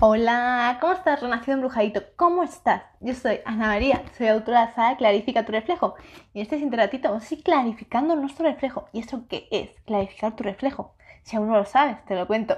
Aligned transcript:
Hola, 0.00 0.78
¿cómo 0.80 0.92
estás, 0.92 1.20
Renacido 1.20 1.54
Embrujadito? 1.54 2.02
¿Cómo 2.14 2.44
estás? 2.44 2.84
Yo 3.00 3.14
soy 3.14 3.40
Ana 3.44 3.66
María, 3.66 4.00
soy 4.16 4.28
autora 4.28 4.66
de 4.66 4.72
la 4.80 4.96
Clarifica 4.96 5.44
tu 5.44 5.50
reflejo. 5.50 5.96
Y 6.32 6.40
este 6.40 6.56
sinteratito 6.56 7.08
vamos 7.08 7.28
a 7.28 7.34
ir 7.34 7.42
clarificando 7.42 8.14
nuestro 8.14 8.46
reflejo. 8.46 8.88
¿Y 8.92 9.00
eso 9.00 9.24
qué 9.28 9.48
es? 9.50 9.70
Clarificar 9.86 10.36
tu 10.36 10.44
reflejo. 10.44 10.94
Si 11.24 11.34
aún 11.34 11.48
no 11.48 11.56
lo 11.56 11.64
sabes, 11.64 11.96
te 12.04 12.14
lo 12.14 12.28
cuento. 12.28 12.56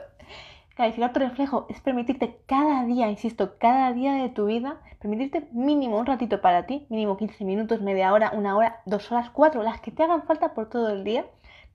Clarificar 0.77 1.15
tu 1.15 1.21
reflejo 1.21 1.65
es 1.71 1.81
permitirte 1.81 2.43
cada 2.45 2.85
día, 2.85 3.08
insisto, 3.08 3.57
cada 3.59 3.91
día 3.95 4.13
de 4.13 4.29
tu 4.29 4.45
vida, 4.45 4.83
permitirte 4.99 5.49
mínimo 5.53 5.99
un 5.99 6.04
ratito 6.04 6.43
para 6.43 6.67
ti, 6.67 6.85
mínimo 6.91 7.17
15 7.17 7.43
minutos, 7.47 7.81
media 7.81 8.13
hora, 8.13 8.33
una 8.35 8.54
hora, 8.54 8.83
dos 8.85 9.11
horas, 9.11 9.31
cuatro, 9.31 9.63
las 9.63 9.81
que 9.81 9.91
te 9.91 10.03
hagan 10.03 10.25
falta 10.25 10.53
por 10.53 10.69
todo 10.69 10.91
el 10.91 11.04
día 11.04 11.25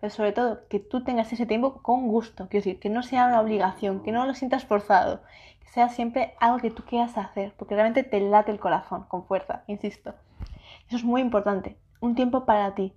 pero 0.05 0.13
sobre 0.13 0.33
todo 0.33 0.67
que 0.67 0.79
tú 0.79 1.03
tengas 1.03 1.33
ese 1.33 1.47
tiempo 1.47 1.81
con 1.81 2.07
gusto, 2.09 2.47
quiero 2.47 2.63
decir, 2.63 2.79
que 2.79 2.91
no 2.91 3.01
sea 3.01 3.25
una 3.25 3.41
obligación, 3.41 4.03
que 4.03 4.11
no 4.11 4.27
lo 4.27 4.35
sientas 4.35 4.63
forzado, 4.63 5.21
que 5.61 5.67
sea 5.69 5.89
siempre 5.89 6.35
algo 6.39 6.59
que 6.59 6.69
tú 6.69 6.83
quieras 6.83 7.17
hacer, 7.17 7.55
porque 7.57 7.73
realmente 7.73 8.03
te 8.03 8.19
late 8.19 8.51
el 8.51 8.59
corazón 8.59 9.05
con 9.07 9.25
fuerza, 9.25 9.63
insisto. 9.65 10.13
Eso 10.87 10.97
es 10.97 11.03
muy 11.03 11.21
importante, 11.21 11.75
un 12.01 12.13
tiempo 12.13 12.45
para 12.45 12.75
ti, 12.75 12.93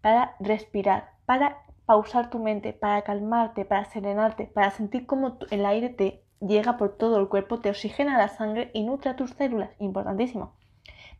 para 0.00 0.34
respirar, 0.40 1.12
para 1.26 1.58
pausar 1.86 2.28
tu 2.28 2.40
mente, 2.40 2.72
para 2.72 3.02
calmarte, 3.02 3.64
para 3.64 3.84
serenarte, 3.84 4.46
para 4.46 4.72
sentir 4.72 5.06
cómo 5.06 5.38
el 5.52 5.64
aire 5.64 5.90
te 5.90 6.24
llega 6.40 6.76
por 6.76 6.96
todo 6.96 7.20
el 7.20 7.28
cuerpo, 7.28 7.60
te 7.60 7.70
oxigena 7.70 8.18
la 8.18 8.26
sangre 8.26 8.72
y 8.74 8.82
nutre 8.82 9.10
a 9.10 9.16
tus 9.16 9.30
células, 9.30 9.70
importantísimo. 9.78 10.56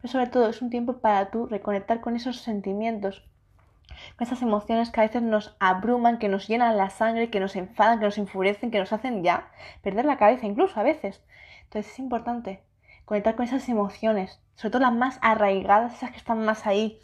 Pero 0.02 0.10
sobre 0.10 0.26
todo 0.26 0.48
es 0.48 0.62
un 0.62 0.70
tiempo 0.70 0.94
para 0.94 1.30
tú 1.30 1.46
reconectar 1.46 2.00
con 2.00 2.16
esos 2.16 2.38
sentimientos, 2.38 3.22
con 4.16 4.26
esas 4.26 4.42
emociones 4.42 4.90
que 4.90 5.00
a 5.00 5.04
veces 5.04 5.22
nos 5.22 5.56
abruman, 5.60 6.18
que 6.18 6.28
nos 6.28 6.48
llenan 6.48 6.76
la 6.76 6.90
sangre, 6.90 7.30
que 7.30 7.40
nos 7.40 7.56
enfadan, 7.56 7.98
que 7.98 8.06
nos 8.06 8.18
enfurecen, 8.18 8.70
que 8.70 8.78
nos 8.78 8.92
hacen 8.92 9.22
ya 9.22 9.50
perder 9.82 10.04
la 10.04 10.18
cabeza 10.18 10.46
incluso 10.46 10.78
a 10.78 10.82
veces. 10.82 11.22
Entonces 11.64 11.92
es 11.92 11.98
importante 11.98 12.62
conectar 13.08 13.36
con 13.36 13.46
esas 13.46 13.66
emociones, 13.70 14.38
sobre 14.54 14.72
todo 14.72 14.82
las 14.82 14.92
más 14.92 15.18
arraigadas, 15.22 15.94
esas 15.94 16.10
que 16.10 16.18
están 16.18 16.44
más 16.44 16.66
ahí, 16.66 17.00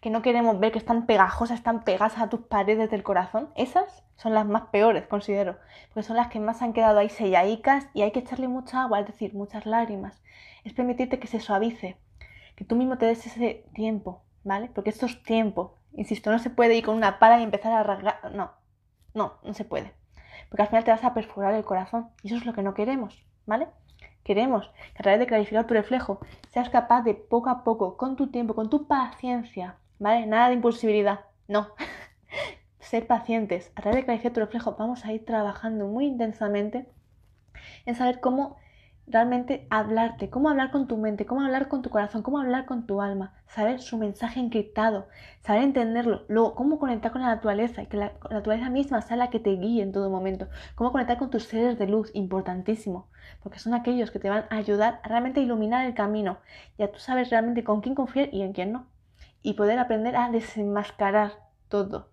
que 0.00 0.08
no 0.08 0.22
queremos 0.22 0.58
ver, 0.58 0.72
que 0.72 0.78
están 0.78 1.04
pegajosas, 1.04 1.58
están 1.58 1.84
pegadas 1.84 2.16
a 2.16 2.30
tus 2.30 2.40
paredes 2.40 2.90
del 2.90 3.02
corazón. 3.02 3.50
Esas 3.54 4.02
son 4.16 4.32
las 4.32 4.46
más 4.46 4.62
peores, 4.72 5.06
considero, 5.06 5.58
porque 5.88 6.06
son 6.06 6.16
las 6.16 6.28
que 6.28 6.40
más 6.40 6.62
han 6.62 6.72
quedado 6.72 6.98
ahí 6.98 7.10
selladicas 7.10 7.86
y 7.92 8.00
hay 8.00 8.12
que 8.12 8.20
echarle 8.20 8.48
mucha 8.48 8.82
agua, 8.82 9.00
es 9.00 9.06
decir, 9.06 9.34
muchas 9.34 9.66
lágrimas. 9.66 10.22
Es 10.64 10.72
permitirte 10.72 11.18
que 11.18 11.26
se 11.26 11.38
suavice, 11.38 11.98
que 12.56 12.64
tú 12.64 12.74
mismo 12.74 12.96
te 12.96 13.04
des 13.04 13.26
ese 13.26 13.66
tiempo, 13.74 14.22
¿vale? 14.44 14.70
Porque 14.74 14.88
esto 14.88 15.04
es 15.04 15.22
tiempo, 15.22 15.76
Insisto, 15.94 16.30
no 16.30 16.38
se 16.38 16.50
puede 16.50 16.76
ir 16.76 16.84
con 16.84 16.96
una 16.96 17.18
pala 17.18 17.40
y 17.40 17.42
empezar 17.42 17.72
a 17.72 17.82
rasgar. 17.82 18.32
No, 18.32 18.52
no, 19.14 19.34
no 19.42 19.54
se 19.54 19.64
puede. 19.64 19.92
Porque 20.48 20.62
al 20.62 20.68
final 20.68 20.84
te 20.84 20.90
vas 20.90 21.04
a 21.04 21.14
perforar 21.14 21.54
el 21.54 21.64
corazón. 21.64 22.10
Y 22.22 22.28
eso 22.28 22.36
es 22.36 22.46
lo 22.46 22.52
que 22.52 22.62
no 22.62 22.74
queremos, 22.74 23.24
¿vale? 23.46 23.68
Queremos 24.24 24.70
que 24.94 25.00
a 25.00 25.02
través 25.02 25.20
de 25.20 25.26
clarificar 25.26 25.66
tu 25.66 25.74
reflejo 25.74 26.20
seas 26.50 26.68
capaz 26.70 27.02
de 27.02 27.14
poco 27.14 27.50
a 27.50 27.64
poco, 27.64 27.96
con 27.96 28.16
tu 28.16 28.28
tiempo, 28.28 28.54
con 28.54 28.70
tu 28.70 28.86
paciencia, 28.86 29.76
¿vale? 29.98 30.26
Nada 30.26 30.48
de 30.48 30.54
impulsibilidad, 30.54 31.20
no. 31.48 31.68
Ser 32.78 33.06
pacientes. 33.06 33.72
A 33.74 33.82
través 33.82 34.00
de 34.00 34.04
clarificar 34.04 34.32
tu 34.32 34.40
reflejo 34.40 34.76
vamos 34.78 35.04
a 35.04 35.12
ir 35.12 35.24
trabajando 35.24 35.86
muy 35.86 36.06
intensamente 36.06 36.86
en 37.86 37.94
saber 37.94 38.20
cómo 38.20 38.56
realmente 39.06 39.66
hablarte, 39.70 40.30
cómo 40.30 40.48
hablar 40.48 40.70
con 40.70 40.86
tu 40.86 40.96
mente, 40.96 41.26
cómo 41.26 41.42
hablar 41.42 41.68
con 41.68 41.82
tu 41.82 41.90
corazón, 41.90 42.22
cómo 42.22 42.38
hablar 42.38 42.66
con 42.66 42.86
tu 42.86 43.00
alma, 43.00 43.34
saber 43.46 43.80
su 43.80 43.98
mensaje 43.98 44.40
encriptado, 44.40 45.08
saber 45.40 45.62
entenderlo, 45.62 46.24
luego 46.28 46.54
cómo 46.54 46.78
conectar 46.78 47.12
con 47.12 47.22
la 47.22 47.34
naturaleza 47.34 47.82
y 47.82 47.86
que 47.86 47.96
la, 47.96 48.12
naturaleza 48.30 48.70
misma 48.70 49.02
sea 49.02 49.16
la 49.16 49.30
que 49.30 49.40
te 49.40 49.50
guíe 49.56 49.82
en 49.82 49.92
todo 49.92 50.08
momento, 50.08 50.48
cómo 50.74 50.92
conectar 50.92 51.18
con 51.18 51.30
tus 51.30 51.44
seres 51.44 51.78
de 51.78 51.88
luz, 51.88 52.10
importantísimo, 52.14 53.08
porque 53.42 53.58
son 53.58 53.74
aquellos 53.74 54.10
que 54.10 54.18
te 54.18 54.30
van 54.30 54.44
a 54.50 54.56
ayudar 54.56 55.00
a 55.02 55.08
realmente 55.08 55.40
iluminar 55.40 55.84
el 55.86 55.94
camino, 55.94 56.38
ya 56.78 56.90
tú 56.90 56.98
sabes 56.98 57.30
realmente 57.30 57.64
con 57.64 57.80
quién 57.80 57.94
confiar 57.94 58.28
y 58.32 58.42
en 58.42 58.52
quién 58.52 58.72
no, 58.72 58.86
y 59.42 59.54
poder 59.54 59.78
aprender 59.78 60.14
a 60.16 60.30
desenmascarar 60.30 61.32
todo, 61.68 62.11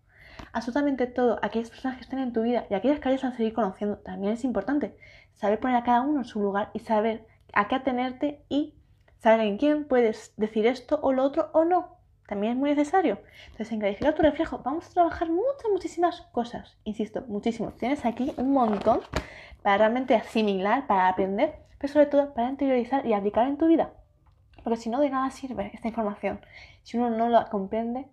absolutamente 0.53 1.07
todo, 1.07 1.39
aquellas 1.41 1.69
personas 1.69 1.97
que 1.97 2.03
estén 2.03 2.19
en 2.19 2.33
tu 2.33 2.41
vida 2.41 2.65
y 2.69 2.73
aquellas 2.73 2.99
que 2.99 3.09
vayas 3.09 3.23
a 3.23 3.35
seguir 3.35 3.53
conociendo, 3.53 3.97
también 3.97 4.33
es 4.33 4.43
importante 4.43 4.95
saber 5.33 5.59
poner 5.59 5.77
a 5.77 5.83
cada 5.83 6.01
uno 6.01 6.19
en 6.19 6.25
su 6.25 6.41
lugar 6.41 6.69
y 6.73 6.79
saber 6.79 7.25
a 7.53 7.67
qué 7.67 7.75
atenerte 7.75 8.43
y 8.49 8.75
saber 9.19 9.41
en 9.41 9.57
quién 9.57 9.85
puedes 9.85 10.33
decir 10.37 10.65
esto 10.67 10.99
o 11.01 11.13
lo 11.13 11.23
otro 11.23 11.49
o 11.53 11.65
no. 11.65 11.97
También 12.27 12.53
es 12.53 12.59
muy 12.59 12.69
necesario. 12.69 13.19
Entonces, 13.45 13.71
en 13.71 13.79
clarificar 13.79 14.13
tu 14.13 14.21
reflejo, 14.21 14.59
vamos 14.63 14.87
a 14.87 14.93
trabajar 14.93 15.29
muchas, 15.29 15.65
muchísimas 15.71 16.21
cosas. 16.31 16.77
Insisto, 16.83 17.23
muchísimo. 17.27 17.71
Tienes 17.71 18.05
aquí 18.05 18.33
un 18.37 18.53
montón 18.53 19.01
para 19.63 19.79
realmente 19.79 20.13
asimilar, 20.13 20.85
para 20.85 21.07
aprender, 21.07 21.55
pero 21.79 21.91
sobre 21.91 22.05
todo 22.05 22.33
para 22.35 22.49
interiorizar 22.49 23.05
y 23.05 23.13
aplicar 23.13 23.47
en 23.47 23.57
tu 23.57 23.65
vida. 23.65 23.93
Porque 24.63 24.77
si 24.77 24.89
no, 24.89 24.99
de 24.99 25.09
nada 25.09 25.31
sirve 25.31 25.71
esta 25.73 25.87
información. 25.87 26.39
Si 26.83 26.97
uno 26.97 27.09
no 27.09 27.29
la 27.29 27.45
comprende, 27.45 28.07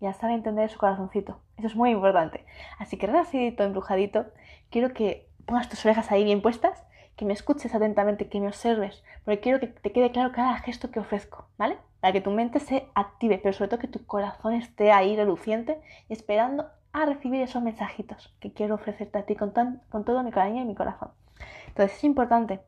ya 0.00 0.14
sabe 0.14 0.34
entender 0.34 0.70
su 0.70 0.78
corazoncito. 0.78 1.40
Eso 1.56 1.66
es 1.68 1.76
muy 1.76 1.90
importante. 1.90 2.44
Así 2.78 2.96
que 2.96 3.06
renacidito, 3.06 3.64
embrujadito, 3.64 4.26
quiero 4.70 4.92
que 4.94 5.28
pongas 5.46 5.68
tus 5.68 5.84
orejas 5.84 6.10
ahí 6.10 6.24
bien 6.24 6.42
puestas, 6.42 6.82
que 7.16 7.24
me 7.24 7.32
escuches 7.34 7.74
atentamente, 7.74 8.28
que 8.28 8.40
me 8.40 8.48
observes, 8.48 9.02
porque 9.24 9.40
quiero 9.40 9.60
que 9.60 9.66
te 9.66 9.92
quede 9.92 10.10
claro 10.10 10.32
cada 10.32 10.56
gesto 10.58 10.90
que 10.90 11.00
ofrezco, 11.00 11.46
¿vale? 11.58 11.76
Para 12.00 12.12
que 12.12 12.22
tu 12.22 12.30
mente 12.30 12.60
se 12.60 12.86
active, 12.94 13.38
pero 13.38 13.52
sobre 13.52 13.68
todo 13.68 13.80
que 13.80 13.88
tu 13.88 14.06
corazón 14.06 14.54
esté 14.54 14.90
ahí 14.90 15.16
reluciente 15.16 15.80
y 16.08 16.14
esperando 16.14 16.66
a 16.92 17.04
recibir 17.04 17.42
esos 17.42 17.62
mensajitos 17.62 18.34
que 18.40 18.52
quiero 18.52 18.76
ofrecerte 18.76 19.18
a 19.18 19.26
ti 19.26 19.36
con, 19.36 19.52
con 19.90 20.04
todo 20.04 20.22
mi 20.22 20.30
cariño 20.30 20.62
y 20.62 20.64
mi 20.64 20.74
corazón. 20.74 21.10
Entonces 21.68 21.98
es 21.98 22.04
importante 22.04 22.60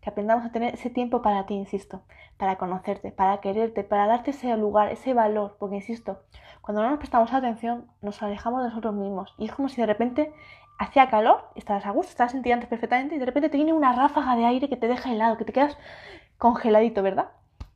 que 0.00 0.10
aprendamos 0.10 0.44
a 0.44 0.52
tener 0.52 0.74
ese 0.74 0.90
tiempo 0.90 1.22
para 1.22 1.46
ti, 1.46 1.54
insisto, 1.54 2.02
para 2.36 2.56
conocerte, 2.56 3.10
para 3.10 3.40
quererte, 3.40 3.84
para 3.84 4.06
darte 4.06 4.30
ese 4.30 4.56
lugar, 4.56 4.90
ese 4.92 5.14
valor, 5.14 5.56
porque 5.58 5.76
insisto, 5.76 6.20
cuando 6.60 6.82
no 6.82 6.90
nos 6.90 6.98
prestamos 6.98 7.32
atención, 7.32 7.86
nos 8.02 8.22
alejamos 8.22 8.62
de 8.62 8.68
nosotros 8.68 8.94
mismos 8.94 9.34
y 9.38 9.46
es 9.46 9.52
como 9.52 9.68
si 9.68 9.80
de 9.80 9.86
repente 9.86 10.32
hacía 10.78 11.10
calor, 11.10 11.44
estabas 11.56 11.86
a 11.86 11.90
gusto, 11.90 12.10
estabas 12.10 12.32
sentido 12.32 12.54
antes 12.54 12.68
perfectamente 12.68 13.16
y 13.16 13.18
de 13.18 13.26
repente 13.26 13.48
te 13.48 13.56
viene 13.56 13.72
una 13.72 13.92
ráfaga 13.92 14.36
de 14.36 14.44
aire 14.44 14.68
que 14.68 14.76
te 14.76 14.86
deja 14.86 15.12
helado, 15.12 15.36
que 15.36 15.44
te 15.44 15.52
quedas 15.52 15.76
congeladito, 16.38 17.02
¿verdad? 17.02 17.30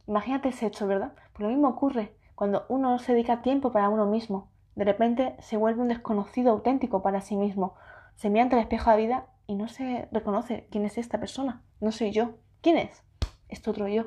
Imagínate 0.06 0.48
ese 0.48 0.66
hecho, 0.66 0.86
¿verdad? 0.86 1.12
Pues 1.32 1.40
lo 1.40 1.48
mismo 1.48 1.68
ocurre 1.68 2.12
cuando 2.34 2.64
uno 2.68 2.98
se 2.98 3.12
dedica 3.12 3.42
tiempo 3.42 3.72
para 3.72 3.88
uno 3.88 4.06
mismo. 4.06 4.48
De 4.74 4.84
repente 4.84 5.36
se 5.40 5.56
vuelve 5.56 5.82
un 5.82 5.88
desconocido 5.88 6.52
auténtico 6.52 7.02
para 7.02 7.20
sí 7.20 7.36
mismo. 7.36 7.74
Se 8.16 8.30
mira 8.30 8.44
ante 8.44 8.56
el 8.56 8.62
espejo 8.62 8.90
de 8.90 8.96
la 8.96 9.02
vida 9.02 9.26
y 9.46 9.54
no 9.54 9.68
se 9.68 10.08
reconoce 10.12 10.66
quién 10.70 10.84
es 10.84 10.98
esta 10.98 11.18
persona. 11.18 11.62
No 11.80 11.92
soy 11.92 12.12
yo. 12.12 12.34
¿Quién 12.60 12.78
es? 12.78 13.02
Este 13.48 13.70
otro 13.70 13.88
yo. 13.88 14.06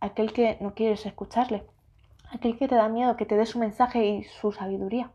Aquel 0.00 0.32
que 0.32 0.56
no 0.60 0.74
quieres 0.74 1.04
escucharle. 1.06 1.64
Aquel 2.30 2.58
que 2.58 2.68
te 2.68 2.74
da 2.74 2.88
miedo 2.88 3.16
que 3.16 3.26
te 3.26 3.36
dé 3.36 3.46
su 3.46 3.58
mensaje 3.58 4.04
y 4.06 4.24
su 4.24 4.52
sabiduría. 4.52 5.10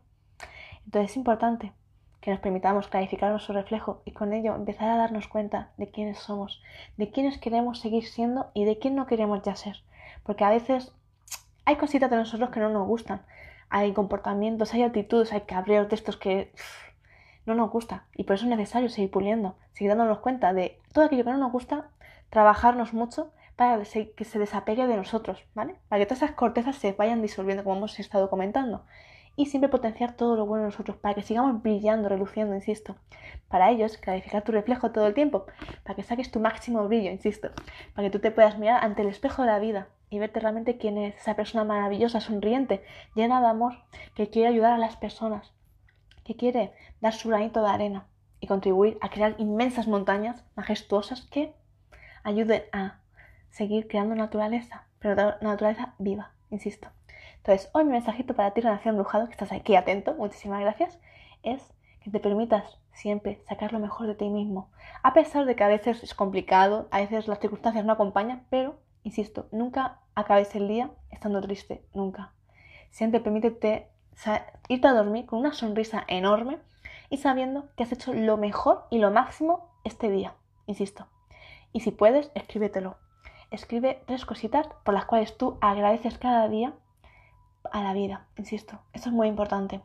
Entonces 0.84 1.12
es 1.12 1.16
importante 1.16 1.72
que 2.20 2.30
nos 2.30 2.40
permitamos 2.40 2.88
clarificar 2.88 3.30
nuestro 3.30 3.54
reflejo 3.54 4.00
y 4.04 4.12
con 4.12 4.32
ello 4.32 4.54
empezar 4.54 4.88
a 4.88 4.96
darnos 4.96 5.28
cuenta 5.28 5.72
de 5.76 5.90
quiénes 5.90 6.18
somos, 6.18 6.62
de 6.96 7.10
quiénes 7.10 7.38
queremos 7.38 7.80
seguir 7.80 8.06
siendo 8.06 8.50
y 8.54 8.64
de 8.64 8.78
quién 8.78 8.94
no 8.94 9.06
queremos 9.06 9.42
ya 9.42 9.54
ser. 9.56 9.82
Porque 10.22 10.44
a 10.44 10.50
veces 10.50 10.94
hay 11.66 11.76
cositas 11.76 12.10
de 12.10 12.16
nosotros 12.16 12.50
que 12.50 12.60
no 12.60 12.70
nos 12.70 12.88
gustan, 12.88 13.26
hay 13.68 13.92
comportamientos, 13.92 14.72
hay 14.72 14.84
actitudes, 14.84 15.32
hay 15.32 15.42
cabreos 15.42 15.88
de 15.88 15.96
estos 15.96 16.16
que 16.16 16.52
no 17.46 17.54
nos 17.54 17.70
gusta 17.70 18.06
y 18.14 18.24
por 18.24 18.36
eso 18.36 18.44
es 18.44 18.50
necesario 18.50 18.88
seguir 18.88 19.10
puliendo, 19.10 19.56
seguir 19.72 19.90
dándonos 19.90 20.18
cuenta 20.18 20.52
de 20.52 20.78
todo 20.92 21.04
aquello 21.04 21.24
que 21.24 21.30
no 21.30 21.38
nos 21.38 21.52
gusta, 21.52 21.88
trabajarnos 22.30 22.92
mucho 22.92 23.32
para 23.56 23.82
que 23.82 24.24
se 24.24 24.38
desapegue 24.38 24.86
de 24.86 24.96
nosotros, 24.96 25.44
¿vale? 25.54 25.76
Para 25.88 26.00
que 26.00 26.06
todas 26.06 26.22
esas 26.22 26.34
cortezas 26.34 26.76
se 26.76 26.92
vayan 26.92 27.22
disolviendo 27.22 27.62
como 27.62 27.76
hemos 27.76 27.98
estado 28.00 28.28
comentando 28.28 28.84
y 29.36 29.46
siempre 29.46 29.68
potenciar 29.68 30.12
todo 30.12 30.36
lo 30.36 30.46
bueno 30.46 30.64
en 30.64 30.70
nosotros 30.70 30.96
para 30.96 31.14
que 31.14 31.22
sigamos 31.22 31.62
brillando, 31.62 32.08
reluciendo, 32.08 32.54
insisto. 32.54 32.96
Para 33.48 33.70
ello 33.70 33.84
es 33.84 33.98
clarificar 33.98 34.42
tu 34.42 34.52
reflejo 34.52 34.92
todo 34.92 35.06
el 35.06 35.14
tiempo, 35.14 35.46
para 35.82 35.94
que 35.94 36.02
saques 36.02 36.30
tu 36.30 36.40
máximo 36.40 36.86
brillo, 36.86 37.10
insisto, 37.10 37.50
para 37.94 38.06
que 38.06 38.12
tú 38.12 38.20
te 38.20 38.30
puedas 38.30 38.58
mirar 38.58 38.84
ante 38.84 39.02
el 39.02 39.08
espejo 39.08 39.42
de 39.42 39.48
la 39.48 39.58
vida 39.58 39.88
y 40.10 40.18
verte 40.18 40.40
realmente 40.40 40.76
quién 40.76 40.98
es 40.98 41.16
esa 41.16 41.34
persona 41.34 41.64
maravillosa, 41.64 42.20
sonriente, 42.20 42.84
llena 43.14 43.40
de 43.40 43.48
amor, 43.48 43.74
que 44.14 44.30
quiere 44.30 44.48
ayudar 44.48 44.72
a 44.72 44.78
las 44.78 44.96
personas, 44.96 45.53
que 46.24 46.36
quiere 46.36 46.72
dar 47.00 47.12
su 47.12 47.28
granito 47.28 47.62
de 47.62 47.68
arena 47.68 48.06
y 48.40 48.46
contribuir 48.46 48.98
a 49.00 49.10
crear 49.10 49.34
inmensas 49.38 49.86
montañas 49.86 50.44
majestuosas 50.56 51.22
que 51.22 51.54
ayuden 52.22 52.64
a 52.72 53.00
seguir 53.50 53.86
creando 53.86 54.14
naturaleza, 54.14 54.86
pero 54.98 55.14
naturaleza 55.40 55.94
viva, 55.98 56.32
insisto. 56.50 56.88
Entonces, 57.36 57.70
hoy 57.72 57.84
mi 57.84 57.92
mensajito 57.92 58.34
para 58.34 58.52
ti, 58.52 58.62
Renación 58.62 58.96
Brujado, 58.96 59.26
que 59.26 59.32
estás 59.32 59.52
aquí 59.52 59.76
atento, 59.76 60.14
muchísimas 60.14 60.60
gracias, 60.60 60.98
es 61.42 61.62
que 62.00 62.10
te 62.10 62.20
permitas 62.20 62.78
siempre 62.92 63.40
sacar 63.46 63.72
lo 63.72 63.78
mejor 63.78 64.06
de 64.06 64.14
ti 64.14 64.28
mismo. 64.28 64.70
A 65.02 65.12
pesar 65.12 65.44
de 65.44 65.54
que 65.54 65.64
a 65.64 65.68
veces 65.68 66.02
es 66.02 66.14
complicado, 66.14 66.88
a 66.90 67.00
veces 67.00 67.28
las 67.28 67.40
circunstancias 67.40 67.84
no 67.84 67.92
acompañan, 67.92 68.46
pero, 68.50 68.78
insisto, 69.02 69.48
nunca 69.52 70.00
acabes 70.14 70.54
el 70.54 70.68
día 70.68 70.90
estando 71.10 71.40
triste, 71.40 71.84
nunca. 71.92 72.32
Siempre 72.90 73.20
permítete 73.20 73.90
irte 74.68 74.88
a 74.88 74.92
dormir 74.94 75.26
con 75.26 75.40
una 75.40 75.52
sonrisa 75.52 76.04
enorme 76.08 76.58
y 77.10 77.18
sabiendo 77.18 77.68
que 77.76 77.82
has 77.82 77.92
hecho 77.92 78.12
lo 78.12 78.36
mejor 78.36 78.86
y 78.90 78.98
lo 78.98 79.10
máximo 79.10 79.68
este 79.84 80.10
día, 80.10 80.34
insisto. 80.66 81.06
Y 81.72 81.80
si 81.80 81.90
puedes, 81.90 82.30
escríbetelo. 82.34 82.96
Escribe 83.50 84.02
tres 84.06 84.24
cositas 84.24 84.66
por 84.84 84.94
las 84.94 85.04
cuales 85.04 85.36
tú 85.36 85.58
agradeces 85.60 86.18
cada 86.18 86.48
día 86.48 86.72
a 87.72 87.82
la 87.82 87.92
vida, 87.92 88.26
insisto. 88.36 88.78
Esto 88.92 89.10
es 89.10 89.14
muy 89.14 89.28
importante. 89.28 89.80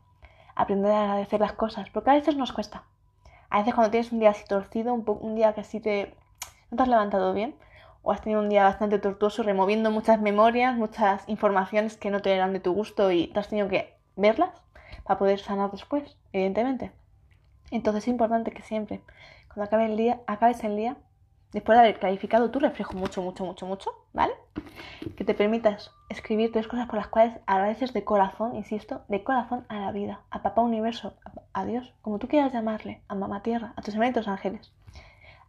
Aprender 0.56 0.92
a 0.92 1.04
agradecer 1.04 1.40
las 1.40 1.54
cosas, 1.54 1.90
porque 1.90 2.12
a 2.12 2.14
veces 2.14 2.36
nos 2.36 2.52
cuesta. 2.52 2.84
A 3.50 3.60
veces 3.60 3.74
cuando 3.74 3.92
tienes 3.92 4.12
un 4.12 4.20
día 4.20 4.32
así 4.32 4.46
torcido, 4.46 4.94
un, 4.94 5.04
un 5.08 5.36
día 5.36 5.54
que 5.54 5.62
así 5.62 5.80
te, 5.80 6.16
no 6.72 6.78
te 6.78 6.84
has 6.84 6.90
levantado 6.90 7.34
bien, 7.34 7.56
o 8.02 8.12
has 8.12 8.22
tenido 8.22 8.42
un 8.42 8.50
día 8.50 8.64
bastante 8.64 9.00
tortuoso 9.00 9.44
removiendo 9.44 9.92
muchas 9.92 10.22
memorias, 10.22 10.76
muchas 10.76 11.28
informaciones 11.28 11.98
que 11.98 12.10
no 12.10 12.22
te 12.22 12.34
eran 12.34 12.54
de 12.54 12.60
tu 12.60 12.74
gusto 12.74 13.12
y 13.12 13.28
te 13.28 13.40
has 13.40 13.50
tenido 13.50 13.68
que 13.68 13.99
verlas 14.20 14.52
para 15.04 15.18
poder 15.18 15.40
sanar 15.40 15.72
después, 15.72 16.18
evidentemente. 16.34 16.92
Entonces 17.72 18.04
es 18.04 18.08
importante 18.08 18.52
que 18.52 18.64
siempre, 18.64 19.02
cuando 19.48 19.64
acabe 19.64 19.86
el 19.86 19.98
día, 19.98 20.22
acabes 20.28 20.64
el 20.64 20.76
día, 20.76 20.98
después 21.52 21.76
de 21.78 21.82
haber 21.82 22.00
clarificado 22.00 22.52
tu 22.52 22.60
reflejo 22.60 22.94
mucho, 22.94 23.22
mucho, 23.22 23.46
mucho, 23.46 23.66
mucho, 23.66 23.92
¿vale? 24.14 24.34
Que 25.16 25.24
te 25.24 25.34
permitas 25.34 25.92
escribir 26.10 26.52
tres 26.52 26.68
cosas 26.68 26.88
por 26.88 26.96
las 26.96 27.08
cuales 27.08 27.36
agradeces 27.46 27.94
de 27.94 28.04
corazón, 28.04 28.56
insisto, 28.56 29.04
de 29.08 29.24
corazón 29.24 29.66
a 29.68 29.80
la 29.80 29.92
vida, 29.92 30.22
a 30.30 30.42
Papá 30.42 30.62
Universo, 30.62 31.16
a 31.54 31.66
Dios, 31.66 31.94
como 32.02 32.20
tú 32.20 32.28
quieras 32.28 32.54
llamarle, 32.54 33.02
a 33.08 33.16
Mamá 33.16 33.42
Tierra, 33.42 33.74
a 33.76 33.82
tus 33.82 33.94
hermanitos 33.94 34.28
ángeles. 34.28 34.72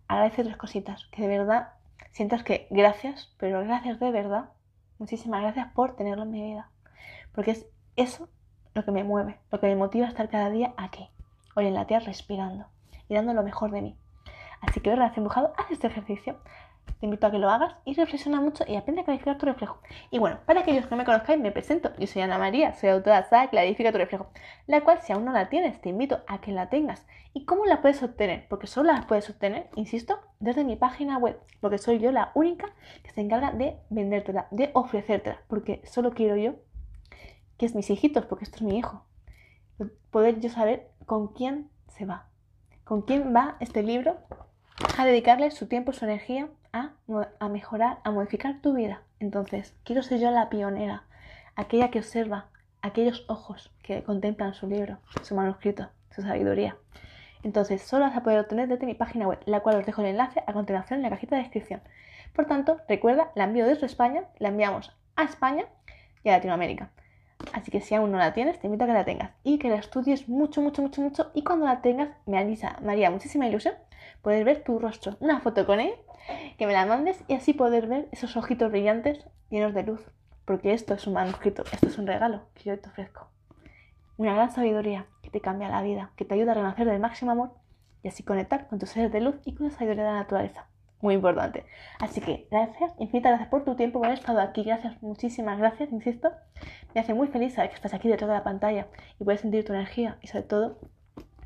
Agradece 0.08 0.44
tres 0.44 0.56
cositas, 0.56 1.06
que 1.12 1.22
de 1.22 1.28
verdad 1.28 1.74
sientas 2.12 2.42
que 2.42 2.66
gracias, 2.70 3.32
pero 3.38 3.62
gracias 3.62 4.00
de 4.00 4.10
verdad, 4.10 4.50
muchísimas 4.98 5.42
gracias 5.42 5.72
por 5.72 5.96
tenerlo 5.96 6.24
en 6.24 6.30
mi 6.30 6.42
vida. 6.42 6.70
Porque 7.32 7.52
es 7.52 7.66
eso 7.96 8.28
lo 8.74 8.84
que 8.84 8.92
me 8.92 9.04
mueve, 9.04 9.38
lo 9.50 9.60
que 9.60 9.66
me 9.66 9.76
motiva 9.76 10.06
a 10.06 10.08
estar 10.08 10.28
cada 10.28 10.50
día 10.50 10.74
aquí, 10.76 11.08
hoy 11.56 11.66
en 11.66 11.74
la 11.74 11.86
tierra, 11.86 12.06
respirando 12.06 12.66
y 13.08 13.14
dando 13.14 13.34
lo 13.34 13.42
mejor 13.42 13.70
de 13.70 13.82
mí. 13.82 13.96
Así 14.60 14.80
que, 14.80 14.90
relación 14.90 15.18
embrujado, 15.18 15.52
haz 15.56 15.70
este 15.70 15.86
ejercicio. 15.86 16.36
Te 16.98 17.06
invito 17.06 17.26
a 17.26 17.30
que 17.30 17.38
lo 17.38 17.48
hagas 17.48 17.76
y 17.84 17.94
reflexiona 17.94 18.40
mucho 18.40 18.64
y 18.66 18.76
aprende 18.76 19.02
a 19.02 19.04
clarificar 19.04 19.38
tu 19.38 19.46
reflejo. 19.46 19.78
Y 20.10 20.18
bueno, 20.18 20.38
para 20.44 20.60
aquellos 20.60 20.84
que 20.84 20.90
no 20.90 20.98
me 20.98 21.04
conozcáis, 21.04 21.40
me 21.40 21.50
presento. 21.50 21.92
Yo 21.98 22.06
soy 22.06 22.22
Ana 22.22 22.36
María, 22.36 22.74
soy 22.74 22.90
autora 22.90 23.22
de 23.22 23.48
Clarifica 23.48 23.92
tu 23.92 23.98
reflejo, 23.98 24.28
la 24.66 24.82
cual 24.82 25.00
si 25.00 25.12
aún 25.12 25.24
no 25.24 25.32
la 25.32 25.48
tienes, 25.48 25.80
te 25.80 25.88
invito 25.88 26.20
a 26.26 26.40
que 26.40 26.52
la 26.52 26.68
tengas. 26.68 27.06
¿Y 27.32 27.44
cómo 27.44 27.64
la 27.64 27.80
puedes 27.80 28.02
obtener? 28.02 28.46
Porque 28.48 28.66
solo 28.66 28.92
la 28.92 29.06
puedes 29.06 29.30
obtener, 29.30 29.68
insisto, 29.76 30.18
desde 30.40 30.64
mi 30.64 30.76
página 30.76 31.16
web, 31.16 31.38
porque 31.60 31.78
soy 31.78 32.00
yo 32.00 32.12
la 32.12 32.32
única 32.34 32.66
que 33.02 33.10
se 33.10 33.20
encarga 33.20 33.52
de 33.52 33.78
vendértela, 33.88 34.48
de 34.50 34.70
ofrecértela, 34.74 35.40
porque 35.48 35.80
solo 35.84 36.10
quiero 36.10 36.36
yo, 36.36 36.56
que 37.60 37.66
es 37.66 37.74
mis 37.74 37.90
hijitos, 37.90 38.24
porque 38.24 38.44
esto 38.44 38.56
es 38.56 38.62
mi 38.62 38.78
hijo, 38.78 39.04
poder 40.10 40.40
yo 40.40 40.48
saber 40.48 40.88
con 41.04 41.28
quién 41.28 41.68
se 41.88 42.06
va, 42.06 42.24
con 42.84 43.02
quién 43.02 43.36
va 43.36 43.58
este 43.60 43.82
libro 43.82 44.16
a 44.96 45.04
dedicarle 45.04 45.50
su 45.50 45.66
tiempo, 45.66 45.92
su 45.92 46.06
energía 46.06 46.48
a, 46.72 46.92
a, 47.38 47.48
mejorar, 47.50 47.98
a 48.02 48.12
modificar 48.12 48.62
tu 48.62 48.72
vida. 48.72 49.02
Entonces, 49.18 49.74
quiero 49.84 50.02
ser 50.02 50.20
yo 50.20 50.30
la 50.30 50.48
pionera, 50.48 51.04
aquella 51.54 51.90
que 51.90 51.98
observa, 51.98 52.46
aquellos 52.80 53.26
ojos 53.28 53.70
que 53.82 54.04
contemplan 54.04 54.54
su 54.54 54.66
libro, 54.66 54.96
su 55.20 55.34
manuscrito, 55.34 55.90
su 56.14 56.22
sabiduría. 56.22 56.78
Entonces, 57.42 57.82
solo 57.82 58.06
vas 58.06 58.16
a 58.16 58.22
poder 58.22 58.40
obtener 58.40 58.68
desde 58.68 58.86
mi 58.86 58.94
página 58.94 59.28
web, 59.28 59.40
la 59.44 59.60
cual 59.60 59.76
os 59.76 59.84
dejo 59.84 60.00
el 60.00 60.08
enlace 60.08 60.42
a 60.46 60.54
continuación 60.54 61.00
en 61.00 61.02
la 61.02 61.10
cajita 61.10 61.36
de 61.36 61.42
descripción. 61.42 61.82
Por 62.32 62.46
tanto, 62.46 62.78
recuerda, 62.88 63.32
la 63.34 63.44
envío 63.44 63.66
desde 63.66 63.84
España, 63.84 64.24
la 64.38 64.48
enviamos 64.48 64.96
a 65.14 65.24
España 65.24 65.66
y 66.24 66.30
a 66.30 66.32
Latinoamérica. 66.32 66.90
Así 67.52 67.70
que 67.70 67.80
si 67.80 67.94
aún 67.94 68.12
no 68.12 68.18
la 68.18 68.32
tienes, 68.32 68.58
te 68.58 68.66
invito 68.66 68.84
a 68.84 68.86
que 68.86 68.92
la 68.92 69.04
tengas 69.04 69.32
y 69.42 69.58
que 69.58 69.68
la 69.68 69.76
estudies 69.76 70.28
mucho, 70.28 70.60
mucho, 70.60 70.82
mucho, 70.82 71.00
mucho. 71.00 71.30
Y 71.34 71.42
cuando 71.42 71.66
la 71.66 71.80
tengas, 71.80 72.10
me 72.26 72.38
avisa, 72.38 72.76
me 72.82 72.92
haría 72.92 73.10
muchísima 73.10 73.46
ilusión 73.46 73.74
poder 74.22 74.44
ver 74.44 74.62
tu 74.62 74.78
rostro, 74.78 75.16
una 75.20 75.40
foto 75.40 75.66
con 75.66 75.80
él, 75.80 75.92
que 76.58 76.66
me 76.66 76.72
la 76.72 76.86
mandes 76.86 77.22
y 77.28 77.34
así 77.34 77.52
poder 77.52 77.86
ver 77.86 78.08
esos 78.12 78.36
ojitos 78.36 78.70
brillantes 78.70 79.24
llenos 79.50 79.74
de 79.74 79.82
luz. 79.82 80.00
Porque 80.44 80.72
esto 80.72 80.94
es 80.94 81.06
un 81.06 81.14
manuscrito, 81.14 81.64
esto 81.72 81.86
es 81.86 81.98
un 81.98 82.06
regalo 82.06 82.42
que 82.54 82.64
yo 82.64 82.78
te 82.78 82.88
ofrezco. 82.88 83.28
Una 84.16 84.34
gran 84.34 84.50
sabiduría 84.50 85.06
que 85.22 85.30
te 85.30 85.40
cambia 85.40 85.68
la 85.68 85.82
vida, 85.82 86.10
que 86.16 86.24
te 86.24 86.34
ayuda 86.34 86.52
a 86.52 86.56
renacer 86.56 86.86
del 86.86 87.00
máximo 87.00 87.30
amor 87.30 87.52
y 88.02 88.08
así 88.08 88.22
conectar 88.22 88.68
con 88.68 88.78
tus 88.78 88.90
seres 88.90 89.12
de 89.12 89.20
luz 89.20 89.36
y 89.44 89.54
con 89.54 89.68
la 89.68 89.72
sabiduría 89.72 90.04
de 90.04 90.10
la 90.10 90.16
naturaleza. 90.16 90.66
Muy 91.00 91.14
importante. 91.14 91.64
Así 91.98 92.20
que 92.20 92.46
gracias, 92.50 92.92
infinitas 92.98 93.30
gracias 93.30 93.48
por 93.48 93.64
tu 93.64 93.74
tiempo, 93.74 93.98
por 93.98 94.06
haber 94.06 94.18
estado 94.18 94.40
aquí. 94.40 94.64
Gracias, 94.64 95.02
muchísimas 95.02 95.58
gracias, 95.58 95.90
insisto. 95.92 96.30
Me 96.94 97.00
hace 97.00 97.14
muy 97.14 97.28
feliz 97.28 97.54
saber 97.54 97.70
que 97.70 97.76
estás 97.76 97.94
aquí 97.94 98.08
detrás 98.08 98.28
de 98.28 98.34
la 98.34 98.44
pantalla 98.44 98.86
y 99.18 99.24
puedes 99.24 99.40
sentir 99.40 99.64
tu 99.64 99.72
energía 99.72 100.18
y 100.20 100.26
sobre 100.26 100.44
todo 100.44 100.78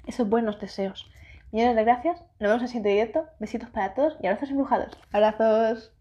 esos 0.07 0.29
buenos 0.29 0.61
deseos. 0.61 1.11
Millones 1.53 1.77
de 1.77 1.85
gracias, 1.85 2.21
nos 2.41 2.49
vemos 2.51 2.57
en 2.57 2.63
el 2.63 2.69
siguiente 2.69 2.89
directo. 2.89 3.27
Besitos 3.39 3.71
para 3.71 3.95
todos 3.95 4.17
y 4.21 4.27
abrazos 4.27 4.51
embrujados. 4.51 4.99
Abrazos. 5.13 5.94